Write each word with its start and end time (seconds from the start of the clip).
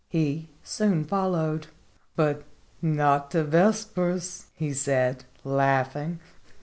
66 0.09 0.13
He 0.19 0.49
soon 0.63 1.05
followed. 1.05 1.67
"But 2.15 2.41
not 2.81 3.29
to 3.29 3.43
vespers," 3.43 4.47
he 4.55 4.73
said, 4.73 5.25
laughing. 5.43 6.19